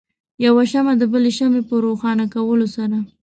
[0.45, 2.97] یو شمع د بلې شمعې په روښانه کولو سره.